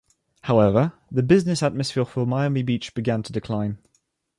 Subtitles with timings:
[0.41, 3.77] However, the business atmosphere for Miami Beach began to decline.